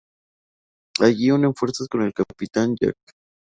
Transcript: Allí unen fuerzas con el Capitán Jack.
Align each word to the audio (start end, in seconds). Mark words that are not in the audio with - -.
Allí 0.99 1.29
unen 1.29 1.53
fuerzas 1.53 1.87
con 1.87 2.01
el 2.01 2.11
Capitán 2.11 2.75
Jack. 2.79 2.95